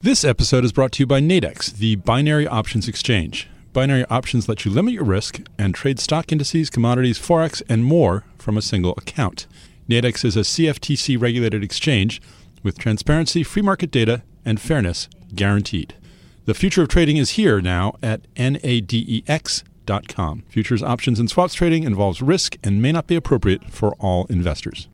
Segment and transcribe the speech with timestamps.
[0.00, 3.48] This episode is brought to you by Nadex, the binary options exchange.
[3.72, 8.22] Binary options let you limit your risk and trade stock indices, commodities, forex, and more
[8.38, 9.48] from a single account.
[9.88, 12.22] Nadex is a CFTC regulated exchange
[12.62, 15.96] with transparency, free market data, and fairness guaranteed.
[16.44, 19.64] The future of trading is here now at nadex.com.
[20.48, 24.86] Futures, options, and swaps trading involves risk and may not be appropriate for all investors.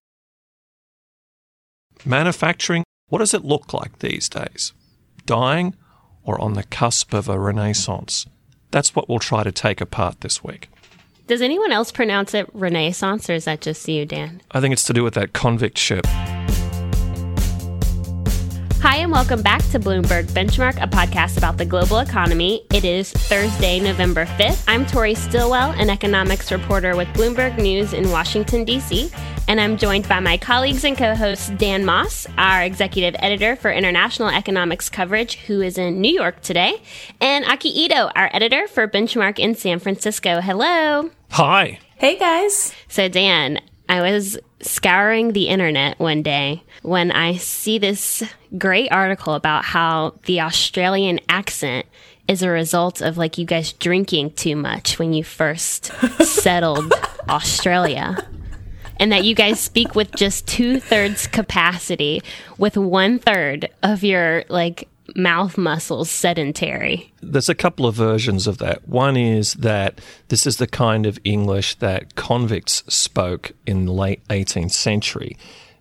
[2.07, 4.73] Manufacturing, what does it look like these days?
[5.27, 5.75] Dying
[6.23, 8.27] or on the cusp of a renaissance?
[8.71, 10.69] That's what we'll try to take apart this week.
[11.27, 14.43] Does anyone else pronounce it Renaissance, or is that just you, Dan?
[14.51, 16.05] I think it's to do with that convict ship.
[18.83, 22.67] Hi, and welcome back to Bloomberg Benchmark, a podcast about the global economy.
[22.75, 24.63] It is Thursday, November 5th.
[24.69, 29.11] I'm Tori Stilwell, an economics reporter with Bloomberg News in Washington, D.C.,
[29.47, 33.71] and I'm joined by my colleagues and co hosts Dan Moss, our executive editor for
[33.71, 36.81] international economics coverage, who is in New York today,
[37.21, 40.41] and Aki Ito, our editor for Benchmark in San Francisco.
[40.41, 41.11] Hello.
[41.31, 41.79] Hi.
[41.97, 42.75] Hey, guys.
[42.89, 48.23] So, Dan, I was scouring the internet one day when I see this
[48.57, 51.87] great article about how the Australian accent
[52.27, 55.87] is a result of like you guys drinking too much when you first
[56.23, 56.93] settled
[57.29, 58.27] Australia.
[59.01, 62.23] And that you guys speak with just two thirds capacity,
[62.59, 67.13] with one third of your like mouth muscles sedentary.
[67.21, 68.89] There's a couple of versions of that.
[68.89, 74.27] One is that this is the kind of English that convicts spoke in the late
[74.29, 75.37] 18th century.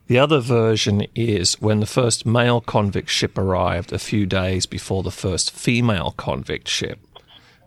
[0.07, 5.01] The other version is when the first male convict ship arrived a few days before
[5.01, 6.99] the first female convict ship.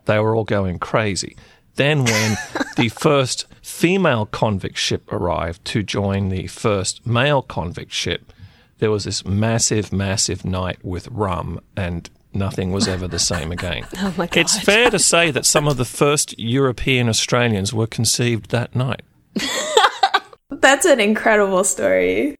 [0.05, 1.35] They were all going crazy.
[1.77, 2.37] Then, when
[2.75, 8.33] the first female convict ship arrived to join the first male convict ship,
[8.79, 13.85] there was this massive, massive night with rum, and nothing was ever the same again.
[13.97, 14.37] oh my God.
[14.37, 19.01] It's fair to say that some of the first European Australians were conceived that night.
[20.49, 22.35] That's an incredible story.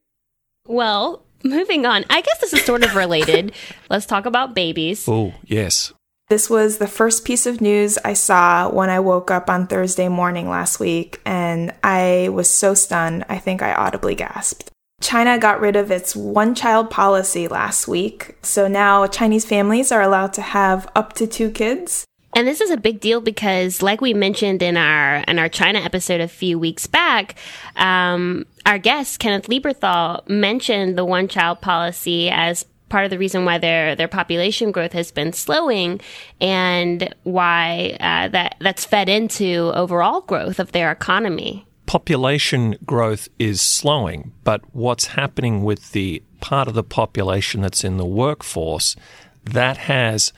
[0.66, 2.06] Well, moving on.
[2.10, 3.54] I guess this is sort of related.
[3.90, 5.08] Let's talk about babies.
[5.08, 5.94] Oh, yes.
[6.30, 10.10] This was the first piece of news I saw when I woke up on Thursday
[10.10, 14.70] morning last week, and I was so stunned, I think I audibly gasped.
[15.00, 20.02] China got rid of its one child policy last week, so now Chinese families are
[20.02, 22.04] allowed to have up to two kids.
[22.36, 25.80] And this is a big deal because, like we mentioned in our in our China
[25.80, 27.36] episode a few weeks back,
[27.78, 33.46] um, our guest Kenneth Lieberthal mentioned the one child policy as part of the reason
[33.46, 36.00] why their their population growth has been slowing
[36.40, 43.60] and why uh, that that's fed into overall growth of their economy population growth is
[43.62, 48.96] slowing, but what's happening with the part of the population that's in the workforce,
[49.44, 50.32] that has,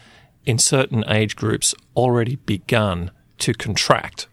[0.46, 4.28] in certain age groups, already begun to contract.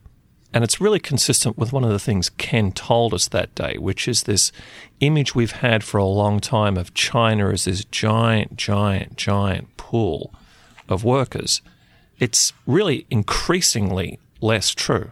[0.57, 4.09] And it's really consistent with one of the things Ken told us that day, which
[4.09, 4.53] is this
[5.01, 10.33] image we've had for a long time of China as this giant, giant, giant pool
[10.89, 11.61] of workers.
[12.19, 15.11] It's really increasingly less true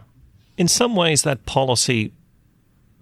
[0.57, 2.11] in some ways, that policy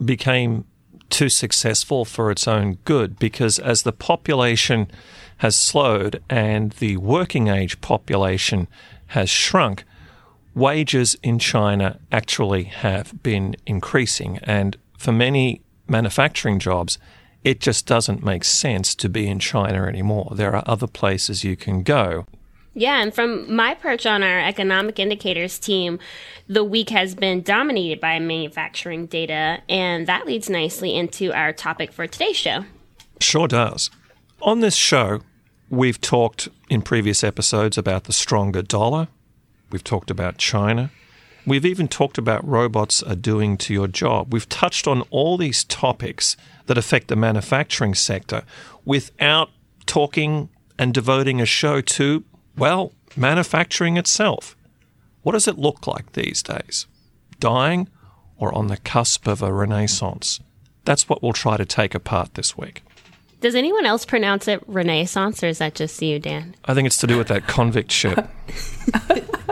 [0.04, 0.66] became
[1.10, 4.90] too successful for its own good because as the population
[5.38, 8.68] has slowed and the working age population
[9.08, 9.84] has shrunk,
[10.56, 14.40] wages in China actually have been increasing.
[14.44, 16.98] And for many manufacturing jobs,
[17.44, 20.32] it just doesn't make sense to be in China anymore.
[20.36, 22.26] There are other places you can go.
[22.76, 26.00] Yeah, and from my perch on our economic indicators team,
[26.48, 31.92] the week has been dominated by manufacturing data, and that leads nicely into our topic
[31.92, 32.66] for today's show.
[33.20, 33.92] Sure does.
[34.42, 35.22] On this show,
[35.70, 39.08] we've talked in previous episodes about the stronger dollar.
[39.74, 40.92] We've talked about China.
[41.48, 44.32] We've even talked about robots are doing to your job.
[44.32, 48.44] We've touched on all these topics that affect the manufacturing sector
[48.86, 49.50] without
[49.88, 52.24] talking and devoting a show to
[52.56, 54.56] well, manufacturing itself.
[55.24, 56.86] What does it look like these days?
[57.40, 57.90] Dying
[58.38, 60.40] or on the cusp of a renaissance?
[60.86, 62.84] That's what we'll try to take apart this week.
[63.42, 66.56] Does anyone else pronounce it Renaissance, or is that just you, Dan?
[66.64, 68.30] I think it's to do with that convict ship.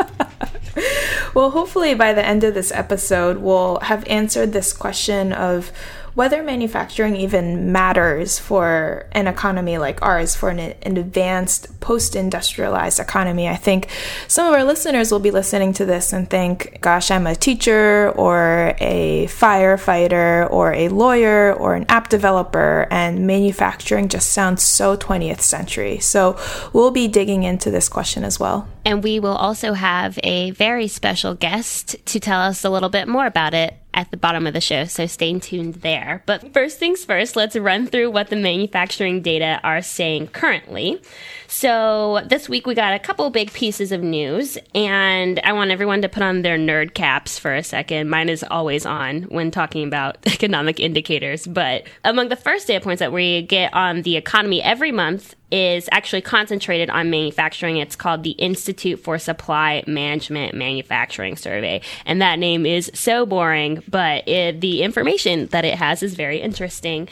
[1.34, 5.72] well, hopefully by the end of this episode, we'll have answered this question of
[6.14, 13.00] whether manufacturing even matters for an economy like ours, for an, an advanced post industrialized
[13.00, 13.48] economy.
[13.48, 13.88] I think
[14.28, 18.12] some of our listeners will be listening to this and think, gosh, I'm a teacher
[18.12, 24.98] or a firefighter or a lawyer or an app developer, and manufacturing just sounds so
[24.98, 26.00] 20th century.
[26.00, 26.38] So
[26.74, 28.68] we'll be digging into this question as well.
[28.84, 33.08] And we will also have a very special guest to tell us a little bit
[33.08, 36.24] more about it at the bottom of the show, so stay tuned there.
[36.26, 41.02] But first things first, let's run through what the manufacturing data are saying currently.
[41.48, 46.02] So this week we got a couple big pieces of news, and I want everyone
[46.04, 48.10] to put on their nerd caps for a second.
[48.10, 51.46] Mine is always on when talking about economic indicators.
[51.46, 55.90] But among the first data points that we get on the economy every month is
[55.92, 57.78] actually concentrated on manufacturing.
[57.78, 61.82] It's called the Institute for Supply Management Manufacturing Survey.
[62.06, 66.40] And that name is so boring, but it, the information that it has is very
[66.40, 67.10] interesting.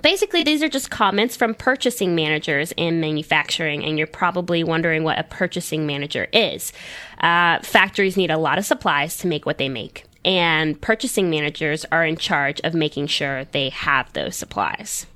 [0.00, 5.18] Basically, these are just comments from purchasing managers in manufacturing, and you're probably wondering what
[5.18, 6.72] a purchasing manager is.
[7.20, 11.84] Uh, factories need a lot of supplies to make what they make, and purchasing managers
[11.92, 15.06] are in charge of making sure they have those supplies.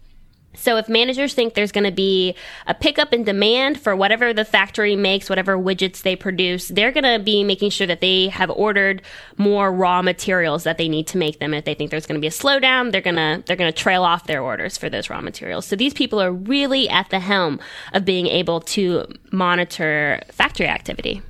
[0.57, 2.35] So if managers think there's going to be
[2.67, 7.05] a pickup in demand for whatever the factory makes, whatever widgets they produce, they're going
[7.05, 9.03] to be making sure that they have ordered
[9.37, 11.55] more raw materials that they need to make them.
[11.55, 13.79] If they think there's going to be a slowdown, they're going to they're going to
[13.79, 15.67] trail off their orders for those raw materials.
[15.67, 17.61] So these people are really at the helm
[17.93, 21.23] of being able to monitor factory activity.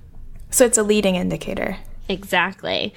[0.50, 1.78] So it's a leading indicator.
[2.08, 2.94] Exactly.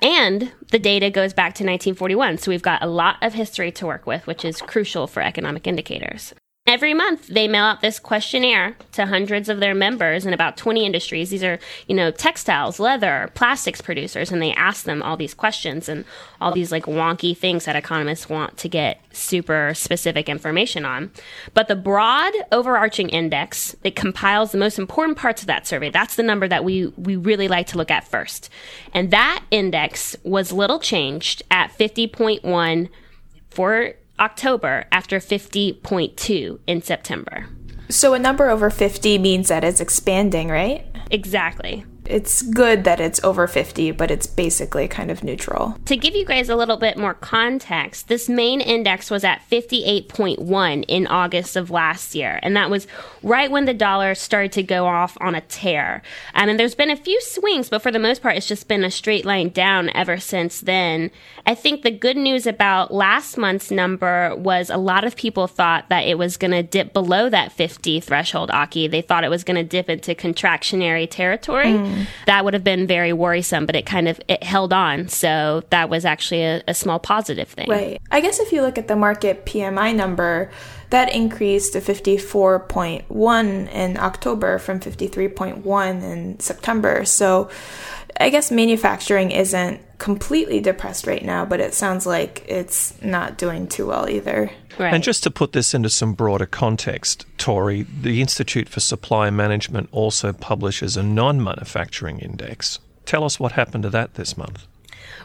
[0.00, 2.38] And the data goes back to 1941.
[2.38, 5.66] So we've got a lot of history to work with, which is crucial for economic
[5.66, 6.34] indicators.
[6.64, 10.86] Every month, they mail out this questionnaire to hundreds of their members in about 20
[10.86, 11.30] industries.
[11.30, 15.88] These are, you know, textiles, leather, plastics producers, and they ask them all these questions
[15.88, 16.04] and
[16.40, 21.10] all these like wonky things that economists want to get super specific information on.
[21.52, 26.14] But the broad overarching index that compiles the most important parts of that survey, that's
[26.14, 28.50] the number that we, we really like to look at first.
[28.94, 32.88] And that index was little changed at 50.1
[33.50, 37.46] for October after 50.2 in September.
[37.88, 40.86] So a number over 50 means that it's expanding, right?
[41.10, 45.76] Exactly it's good that it's over 50, but it's basically kind of neutral.
[45.86, 50.84] To give you guys a little bit more context, this main index was at 58.1
[50.88, 52.86] in August of last year, and that was
[53.22, 56.02] right when the dollar started to go off on a tear.
[56.34, 58.84] Um, and there's been a few swings, but for the most part, it's just been
[58.84, 61.10] a straight line down ever since then.
[61.46, 65.88] I think the good news about last month's number was a lot of people thought
[65.88, 68.88] that it was going to dip below that 50 threshold, Aki.
[68.88, 71.66] They thought it was going to dip into contractionary territory.
[71.66, 71.91] Mm.
[72.26, 75.08] That would have been very worrisome, but it kind of it held on.
[75.08, 77.68] So that was actually a, a small positive thing.
[77.68, 78.00] Right.
[78.10, 80.50] I guess if you look at the Markit PMI number,
[80.92, 87.06] that increased to 54.1 in October from 53.1 in September.
[87.06, 87.48] So
[88.20, 93.68] I guess manufacturing isn't completely depressed right now, but it sounds like it's not doing
[93.68, 94.50] too well either.
[94.78, 94.92] Right.
[94.92, 99.88] And just to put this into some broader context, Tori, the Institute for Supply Management
[99.92, 102.80] also publishes a non manufacturing index.
[103.06, 104.66] Tell us what happened to that this month.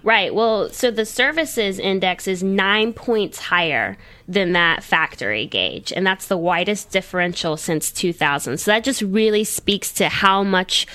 [0.03, 0.33] Right.
[0.33, 3.97] Well, so the services index is nine points higher
[4.27, 8.57] than that factory gauge, and that's the widest differential since 2000.
[8.57, 10.87] So that just really speaks to how much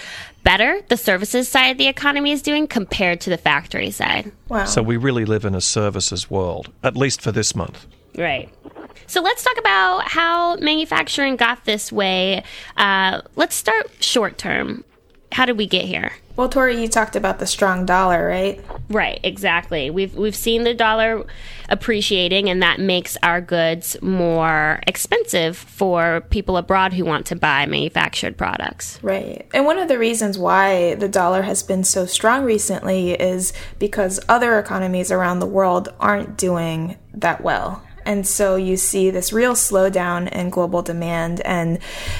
[0.45, 4.33] better the services side of the economy is doing compared to the factory side.
[4.49, 4.65] Wow.
[4.65, 7.87] So we really live in a services world, at least for this month.
[8.17, 8.51] Right.
[9.07, 12.45] So let's talk about how manufacturing got this way.
[12.77, 14.85] Uh, let's start short term.
[15.33, 16.13] How did we get here?
[16.35, 18.65] Well, Tori, you talked about the strong dollar, right?
[18.89, 19.91] Right, exactly.
[19.91, 21.25] We've we've seen the dollar
[21.69, 27.67] appreciating, and that makes our goods more expensive for people abroad who want to buy
[27.67, 28.99] manufactured products.
[29.03, 33.53] Right, and one of the reasons why the dollar has been so strong recently is
[33.79, 37.83] because other economies around the world aren't doing that well.
[38.05, 41.79] And so you see this real slowdown in global demand, and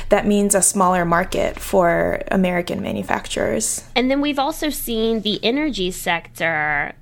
[0.09, 3.85] that means a smaller market for American manufacturers.
[3.95, 6.95] And then we've also seen the energy sector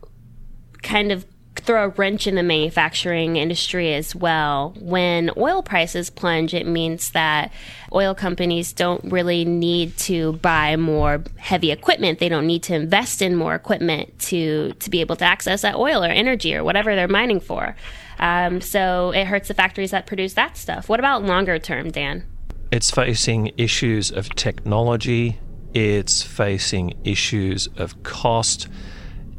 [0.82, 4.74] kind of throw a wrench in the manufacturing industry as well.
[4.78, 7.52] When oil prices plunge, it means that
[7.92, 12.18] oil companies don't really need to buy more heavy equipment.
[12.18, 15.74] They don't need to invest in more equipment to to be able to access that
[15.74, 17.76] oil or energy or whatever they're mining for.
[18.18, 20.88] Um, so it hurts the factories that produce that stuff.
[20.88, 22.24] What about longer term, Dan?
[22.70, 25.40] It's facing issues of technology,
[25.74, 28.68] it's facing issues of cost.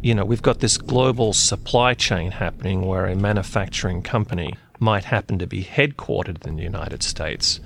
[0.01, 5.37] You know, we've got this global supply chain happening where a manufacturing company might happen
[5.37, 7.59] to be headquartered in the United States,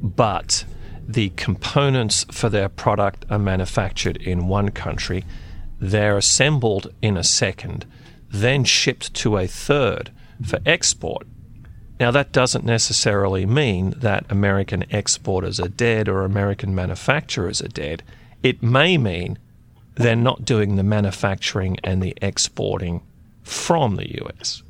[0.00, 0.64] but
[1.06, 5.24] the components for their product are manufactured in one country,
[5.78, 7.84] they're assembled in a second,
[8.30, 10.10] then shipped to a third
[10.42, 11.26] for export.
[12.00, 18.02] Now, that doesn't necessarily mean that American exporters are dead or American manufacturers are dead.
[18.42, 19.38] It may mean
[19.94, 23.02] they're not doing the manufacturing and the exporting
[23.42, 24.62] from the US.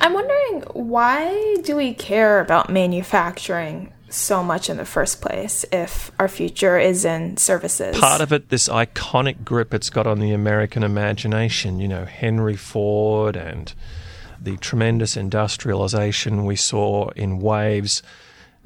[0.00, 6.10] I'm wondering why do we care about manufacturing so much in the first place if
[6.18, 7.98] our future is in services?
[7.98, 12.56] Part of it, this iconic grip it's got on the American imagination, you know, Henry
[12.56, 13.72] Ford and
[14.40, 18.02] the tremendous industrialization we saw in waves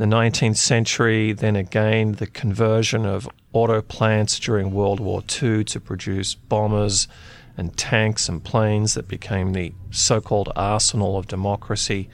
[0.00, 5.80] the 19th century, then again the conversion of auto plants during World War II to
[5.80, 7.08] produce bombers
[7.56, 12.08] and tanks and planes that became the so called arsenal of democracy.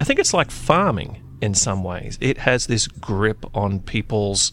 [0.00, 2.18] I think it's like farming in some ways.
[2.20, 4.52] It has this grip on people's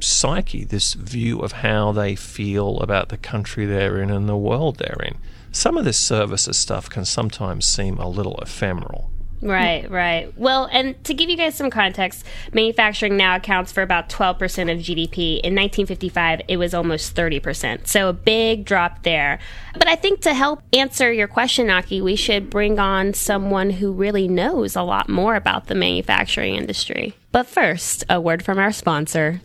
[0.00, 4.76] psyche, this view of how they feel about the country they're in and the world
[4.76, 5.16] they're in.
[5.52, 9.10] Some of this services stuff can sometimes seem a little ephemeral.
[9.42, 10.36] Right, right.
[10.38, 14.32] Well, and to give you guys some context, manufacturing now accounts for about 12%
[14.72, 15.40] of GDP.
[15.40, 17.86] In 1955, it was almost 30%.
[17.86, 19.38] So a big drop there.
[19.74, 23.92] But I think to help answer your question, Aki, we should bring on someone who
[23.92, 27.14] really knows a lot more about the manufacturing industry.
[27.30, 29.40] But first, a word from our sponsor.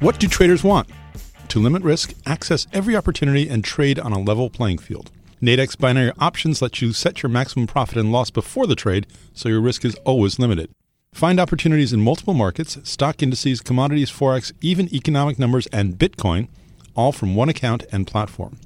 [0.00, 0.88] What do traders want?
[1.48, 5.10] To limit risk, access every opportunity, and trade on a level playing field.
[5.42, 9.48] Nadex binary options let you set your maximum profit and loss before the trade, so
[9.50, 10.70] your risk is always limited.
[11.12, 16.48] Find opportunities in multiple markets, stock indices, commodities, forex, even economic numbers, and Bitcoin,
[16.94, 18.58] all from one account and platform.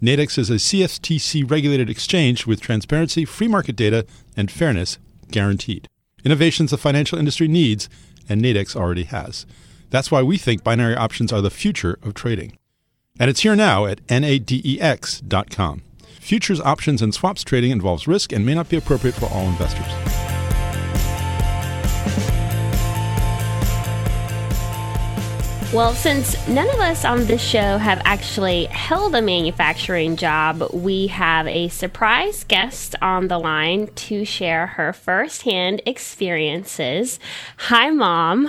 [0.00, 4.98] Nadex is a CFTC regulated exchange with transparency, free market data, and fairness
[5.30, 5.88] guaranteed.
[6.24, 7.88] Innovations the financial industry needs,
[8.28, 9.44] and Nadex already has.
[9.90, 12.58] That's why we think binary options are the future of trading.
[13.18, 15.82] And it's here now at nadex.com.
[16.22, 19.88] Futures, options, and swaps trading involves risk and may not be appropriate for all investors.
[25.74, 31.08] Well, since none of us on this show have actually held a manufacturing job, we
[31.08, 37.18] have a surprise guest on the line to share her firsthand experiences.
[37.56, 38.48] Hi, Mom.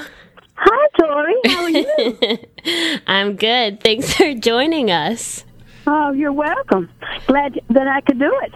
[0.53, 1.35] Hi, Tori.
[1.47, 2.99] How are you?
[3.07, 3.81] I'm good.
[3.81, 5.43] Thanks for joining us.
[5.85, 6.89] Oh, you're welcome.
[7.27, 8.53] Glad that I could do it.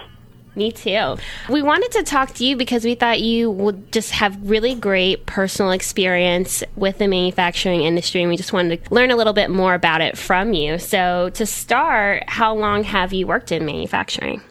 [0.56, 1.18] Me too.
[1.50, 5.28] We wanted to talk to you because we thought you would just have really great
[5.28, 9.52] personal experience with the manufacturing industry, and we just wanted to learn a little bit
[9.52, 10.80] more about it from you.
[10.80, 14.42] So, to start, how long have you worked in manufacturing?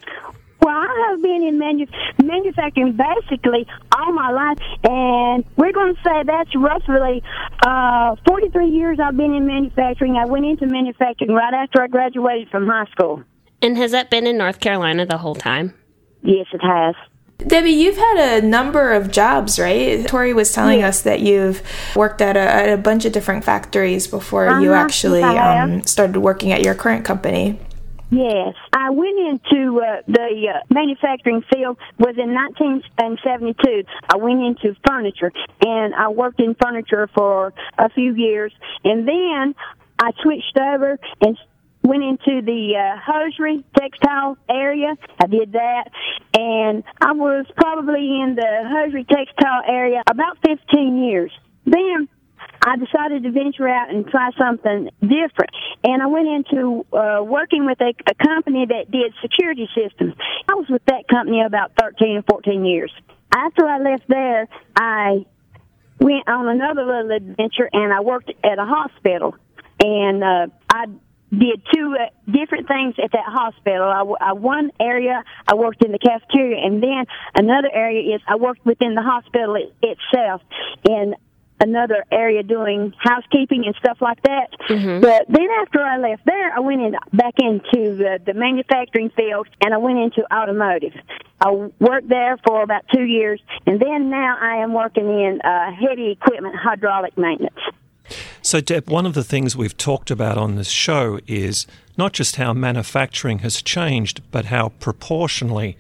[0.62, 1.86] Well, I have been in manu-
[2.22, 7.22] manufacturing basically all my life, and we're going to say that's roughly
[7.66, 10.16] uh, 43 years I've been in manufacturing.
[10.16, 13.22] I went into manufacturing right after I graduated from high school.
[13.62, 15.75] And has that been in North Carolina the whole time?
[16.22, 16.94] Yes, it has.
[17.38, 20.06] Debbie, you've had a number of jobs, right?
[20.08, 21.62] Tori was telling us that you've
[21.94, 26.18] worked at a, at a bunch of different factories before uh-huh, you actually um, started
[26.18, 27.60] working at your current company.
[28.10, 28.54] Yes,
[28.86, 33.82] I went into uh, the uh, manufacturing field was in 1972.
[34.08, 38.52] I went into furniture and I worked in furniture for a few years,
[38.84, 39.56] and then
[39.98, 41.36] I switched over and
[41.82, 44.94] went into the uh, hosiery textile area.
[45.18, 45.90] I did that,
[46.38, 51.32] and I was probably in the hosiery textile area about 15 years.
[51.64, 52.08] Then
[52.62, 55.50] I decided to venture out and try something different.
[55.84, 60.14] And I went into uh, working with a, a company that did security systems.
[60.48, 62.92] I was with that company about 13 or 14 years.
[63.32, 65.26] After I left there, I
[66.00, 69.36] went on another little adventure and I worked at a hospital.
[69.80, 70.86] And uh, I
[71.30, 74.16] did two uh, different things at that hospital.
[74.20, 78.36] I, I, one area I worked in the cafeteria, and then another area is I
[78.36, 80.42] worked within the hospital it, itself.
[80.88, 81.16] And
[81.60, 84.48] another area doing housekeeping and stuff like that.
[84.68, 85.00] Mm-hmm.
[85.00, 89.48] But then after I left there, I went in, back into the, the manufacturing field
[89.60, 90.92] and I went into automotive.
[91.40, 95.70] I worked there for about two years, and then now I am working in uh,
[95.72, 97.58] heavy equipment hydraulic maintenance.
[98.40, 101.66] So, Deb, one of the things we've talked about on this show is
[101.98, 105.76] not just how manufacturing has changed, but how proportionally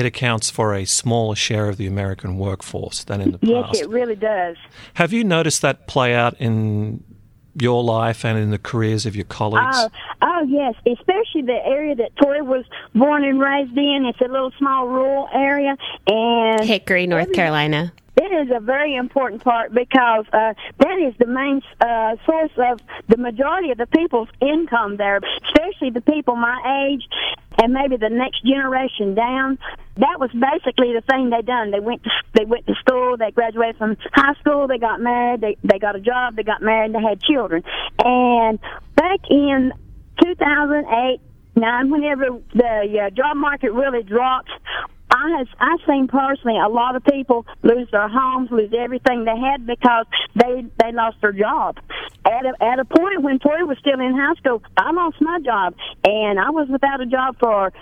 [0.00, 3.74] it accounts for a smaller share of the American workforce than in the past.
[3.74, 4.56] Yes, it really does.
[4.94, 7.04] Have you noticed that play out in
[7.54, 9.76] your life and in the careers of your colleagues?
[9.76, 9.88] Oh,
[10.22, 12.64] oh yes, especially the area that Toy was
[12.94, 14.06] born and raised in.
[14.06, 15.76] It's a little small rural area,
[16.06, 17.92] and Hickory, North Carolina.
[18.16, 22.80] It is a very important part because uh, that is the main uh, source of
[23.08, 27.08] the majority of the people's income there, especially the people my age
[27.62, 29.58] and maybe the next generation down.
[29.96, 31.70] That was basically the thing they done.
[31.70, 35.40] They went to, they went to school, they graduated from high school, they got married,
[35.40, 37.62] they they got a job, they got married, they had children.
[37.98, 38.58] And
[38.96, 39.72] back in
[40.24, 41.20] 2008
[41.56, 44.50] nine, whenever the uh, job market really dropped,
[45.10, 49.36] I have I've seen personally a lot of people lose their homes, lose everything they
[49.36, 51.78] had because they they lost their job.
[52.24, 55.40] At a, at a point when Tori was still in high school, I lost my
[55.40, 55.74] job
[56.04, 57.72] and I was without a job for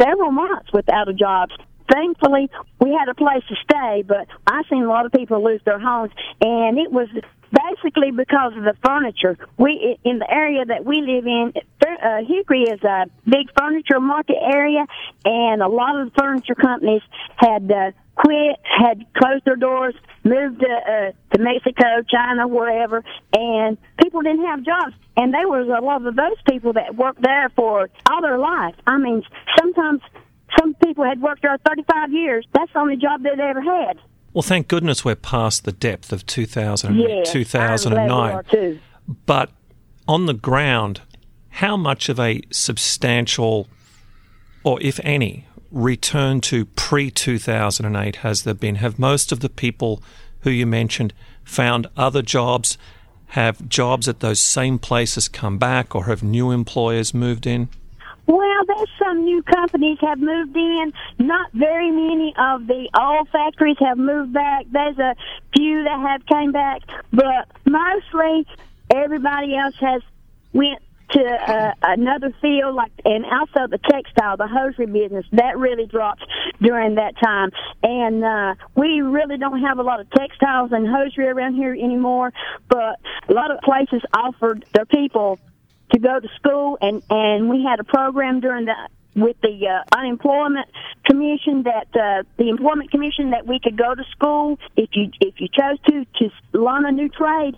[0.00, 1.50] several months without a job.
[1.90, 5.62] Thankfully, we had a place to stay, but I've seen a lot of people lose
[5.64, 7.08] their homes, and it was
[7.50, 9.36] basically because of the furniture.
[9.56, 14.36] We in the area that we live in, uh, Hickory is a big furniture market
[14.40, 14.86] area,
[15.24, 17.02] and a lot of the furniture companies
[17.36, 23.78] had uh, quit, had closed their doors, moved to uh, to Mexico, China, wherever, and
[24.02, 24.94] people didn't have jobs.
[25.16, 28.76] And there was a lot of those people that worked there for all their life.
[28.86, 29.22] I mean,
[29.58, 30.00] sometimes
[30.58, 32.46] some people had worked there 35 years.
[32.52, 33.98] That's the only job they'd ever had.
[34.32, 38.80] Well, thank goodness we're past the depth of 2000, yes, 2009.
[39.26, 39.50] But
[40.06, 41.00] on the ground,
[41.48, 43.68] how much of a substantial,
[44.62, 48.76] or if any, return to pre 2008 has there been?
[48.76, 50.02] Have most of the people
[50.40, 51.12] who you mentioned
[51.44, 52.78] found other jobs?
[53.32, 57.68] Have jobs at those same places come back, or have new employers moved in?
[58.28, 60.92] Well, there's some new companies have moved in.
[61.18, 64.66] Not very many of the old factories have moved back.
[64.70, 65.16] There's a
[65.56, 68.46] few that have came back, but mostly
[68.94, 70.02] everybody else has
[70.52, 75.86] went to uh, another field like and also the textile the hosiery business that really
[75.86, 76.22] dropped
[76.60, 77.50] during that time
[77.82, 82.30] and uh we really don't have a lot of textiles and hosiery around here anymore
[82.68, 85.38] but a lot of places offered their people
[85.92, 88.74] to go to school, and and we had a program during the
[89.16, 90.68] with the uh, unemployment
[91.04, 95.34] commission that uh, the employment commission that we could go to school if you if
[95.40, 97.56] you chose to to learn a new trade,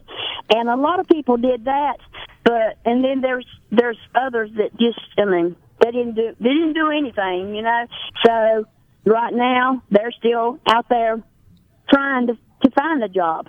[0.55, 1.99] and a lot of people did that.
[2.45, 6.75] But and then there's there's others that just I mean they didn't do they didn't
[6.75, 7.87] do anything, you know.
[8.25, 8.65] So
[9.05, 11.23] right now they're still out there
[11.93, 13.49] trying to to find a job.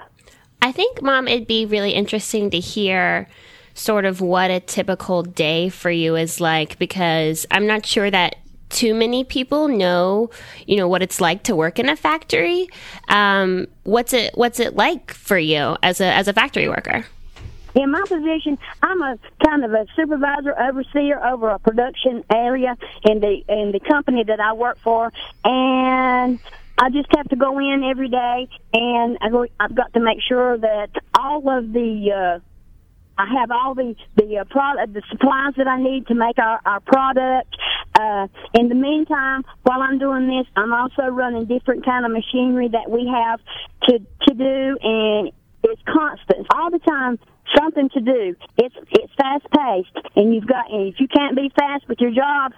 [0.63, 3.27] I think, Mom, it'd be really interesting to hear
[3.81, 8.35] sort of what a typical day for you is like because I'm not sure that
[8.69, 10.29] too many people know,
[10.65, 12.67] you know, what it's like to work in a factory.
[13.09, 17.05] Um, what's it What's it like for you as a as a factory worker?
[17.73, 23.19] In my position, I'm a kind of a supervisor, overseer over a production area in
[23.19, 25.11] the in the company that I work for,
[25.45, 26.39] and
[26.77, 29.17] I just have to go in every day, and
[29.59, 32.50] I've got to make sure that all of the uh,
[33.21, 36.59] I have all the the uh, product, the supplies that I need to make our
[36.65, 37.55] our product.
[37.99, 42.69] Uh, in the meantime, while I'm doing this, I'm also running different kind of machinery
[42.69, 43.39] that we have
[43.87, 45.31] to to do, and
[45.63, 47.19] it's constant all the time.
[47.55, 48.35] Something to do.
[48.57, 50.71] It's it's fast paced, and you've got.
[50.71, 52.53] And if you can't be fast with your job,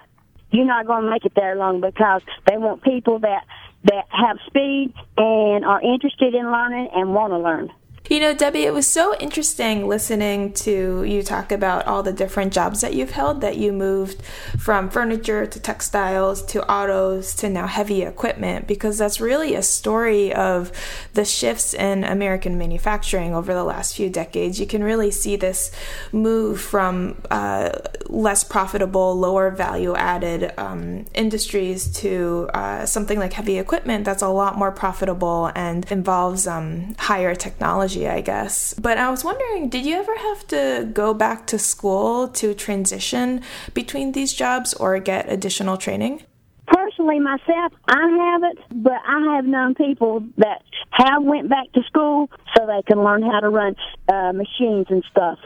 [0.50, 3.44] you're not going to make it there long because they want people that
[3.84, 7.70] that have speed and are interested in learning and want to learn.
[8.10, 12.52] You know, Debbie, it was so interesting listening to you talk about all the different
[12.52, 14.22] jobs that you've held, that you moved
[14.58, 20.34] from furniture to textiles to autos to now heavy equipment, because that's really a story
[20.34, 20.70] of
[21.14, 24.60] the shifts in American manufacturing over the last few decades.
[24.60, 25.72] You can really see this
[26.12, 27.70] move from uh,
[28.04, 34.28] less profitable, lower value added um, industries to uh, something like heavy equipment that's a
[34.28, 38.74] lot more profitable and involves um, higher technology technology, I guess.
[38.74, 43.42] But I was wondering, did you ever have to go back to school to transition
[43.72, 46.22] between these jobs or get additional training?
[46.66, 52.30] Personally, myself, I haven't, but I have known people that have went back to school
[52.56, 53.76] so they can learn how to run
[54.08, 55.38] uh, machines and stuff.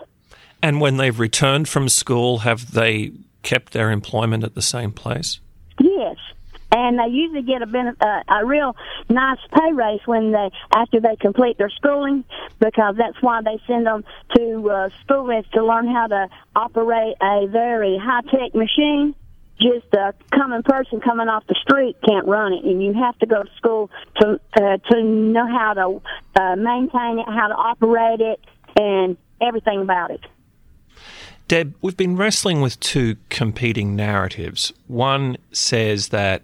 [0.62, 5.40] And when they've returned from school, have they kept their employment at the same place?
[5.80, 6.16] Yes,
[6.70, 8.76] and they usually get a uh, a real
[9.08, 12.24] nice pay raise when they after they complete their schooling
[12.58, 14.04] because that's why they send them
[14.36, 19.14] to uh, school is to learn how to operate a very high tech machine.
[19.60, 23.26] Just a common person coming off the street can't run it, and you have to
[23.26, 28.20] go to school to uh, to know how to uh, maintain it, how to operate
[28.20, 28.40] it,
[28.76, 30.20] and everything about it.
[31.48, 34.72] Deb, we've been wrestling with two competing narratives.
[34.86, 36.42] One says that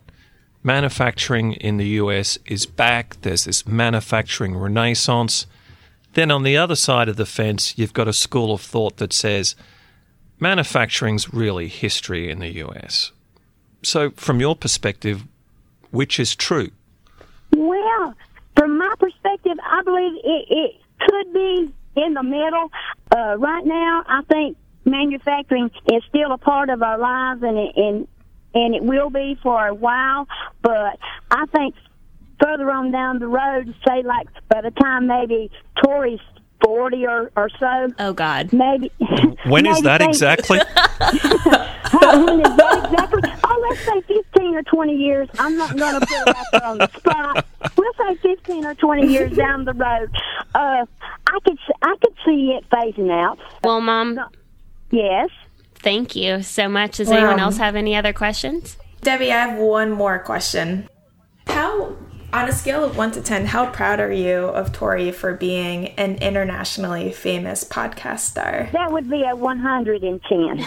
[0.65, 5.47] manufacturing in the US is back, there's this manufacturing renaissance.
[6.15, 9.13] Then on the other side of the fence, you've got a school of thought that
[9.13, 9.55] says
[10.41, 13.13] manufacturing's really history in the US.
[13.83, 15.25] So, from your perspective,
[15.91, 16.71] which is true?
[17.53, 18.15] Well,
[18.57, 22.73] from my perspective, I believe it, it could be in the middle.
[23.15, 28.09] Uh, right now, I think manufacturing is still a part of our lives, and and
[28.55, 30.27] and it will be for a while.
[30.63, 30.99] But
[31.31, 31.75] I think
[32.43, 35.51] further on down the road, say like by the time maybe
[35.85, 36.21] Tori's
[36.65, 37.93] forty or, or so.
[37.99, 38.53] Oh God.
[38.53, 38.91] Maybe.
[39.47, 40.59] When is maybe that think- exactly?
[40.59, 43.31] when is that exactly?
[43.45, 45.29] Oh, let's say fifteen or twenty years.
[45.39, 47.47] I'm not going to put it out there on the spot.
[47.77, 50.11] We'll say fifteen or twenty years down the road.
[50.55, 50.87] Uh,
[51.27, 53.39] I could I could see it phasing out.
[53.63, 54.19] Well, Mom,
[54.91, 55.29] Yes.
[55.85, 56.97] Thank you so much.
[56.97, 58.77] Does Well, anyone else have any other questions?
[59.03, 60.89] Debbie, I have one more question.
[61.47, 61.95] How,
[62.33, 65.89] on a scale of 1 to 10, how proud are you of Tori for being
[65.91, 68.71] an internationally famous podcast star?
[68.73, 70.67] That would be a 110.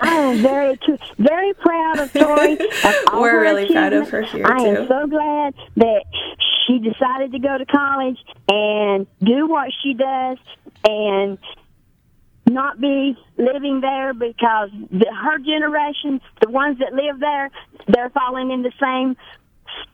[0.00, 0.78] I am very,
[1.18, 2.52] very proud of Tori.
[2.84, 6.04] of We're really proud of her here, I am so glad that
[6.66, 8.18] she decided to go to college
[8.48, 10.36] and do what she does
[10.86, 11.38] and
[12.46, 17.50] not be living there because the, her generation, the ones that live there,
[17.88, 19.16] they're falling in the same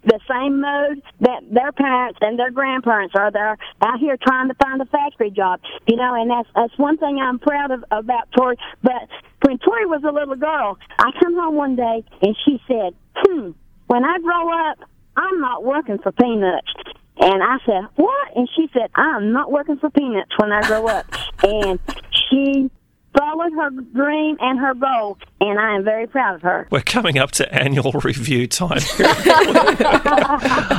[0.05, 3.31] the same mode that their parents and their grandparents are.
[3.31, 6.99] They're out here trying to find a factory job, you know, and that's that's one
[6.99, 8.57] thing I'm proud of about Tori.
[8.83, 9.09] But
[9.43, 13.51] when Tori was a little girl, I come home one day and she said, "Hmm,
[13.87, 14.79] when I grow up,
[15.17, 16.73] I'm not working for peanuts."
[17.21, 20.87] And I said, "What?" And she said, "I'm not working for peanuts when I grow
[20.87, 21.07] up."
[21.43, 21.79] and
[22.31, 22.71] she
[23.17, 26.69] followed her dream and her goal, and I am very proud of her.
[26.71, 28.81] We're coming up to annual review time.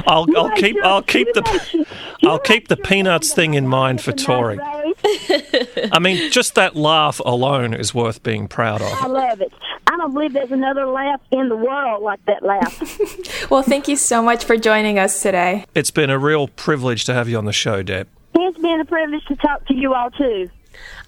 [0.08, 1.88] I'll, I'll keep I'll keep the
[2.24, 4.60] I'll keep the peanuts thing in mind for Tori.
[5.92, 8.92] I mean, just that laugh alone is worth being proud of.
[8.94, 9.52] I love it.
[9.88, 13.50] I don't believe there's another laugh in the world like that laugh.
[13.50, 15.66] Well, thank you so much for joining us today.
[15.74, 18.08] It's been a real privilege to have you on the show, Deb.
[18.36, 20.50] it's been a privilege to talk to you all too.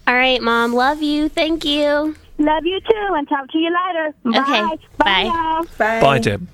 [0.07, 0.73] All right, Mom.
[0.73, 1.29] Love you.
[1.29, 2.15] Thank you.
[2.37, 4.15] Love you too, and talk to you later.
[4.23, 4.39] Bye.
[4.39, 5.21] Okay, bye.
[5.23, 5.63] y'all.
[5.77, 6.01] Bye.
[6.01, 6.47] Bye, Deb.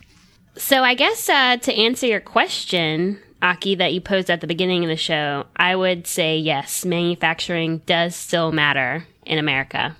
[0.57, 4.83] So I guess uh, to answer your question, Aki, that you posed at the beginning
[4.83, 9.95] of the show, I would say yes, manufacturing does still matter in America.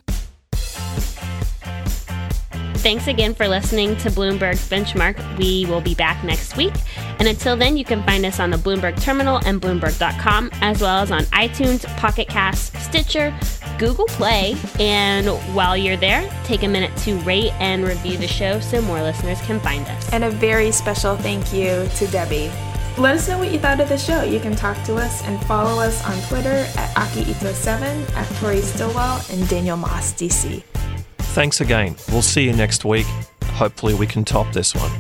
[2.88, 5.38] Thanks again for listening to Bloomberg's Benchmark.
[5.38, 6.74] We will be back next week.
[7.20, 11.00] And until then, you can find us on the Bloomberg Terminal and Bloomberg.com, as well
[11.00, 13.38] as on iTunes, Pocket Cast, Stitcher,
[13.78, 14.56] Google Play.
[14.80, 19.02] And while you're there, take a minute to rate and review the show so more
[19.02, 20.10] listeners can find us.
[20.14, 22.50] And a very special thank you to Debbie.
[22.98, 24.24] Let us know what you thought of the show.
[24.24, 29.22] You can talk to us and follow us on Twitter at AkiIto7, at Tori Stilwell,
[29.30, 30.64] and Daniel Moss, DC.
[31.34, 31.96] Thanks again.
[32.10, 33.06] We'll see you next week.
[33.46, 34.92] Hopefully, we can top this one.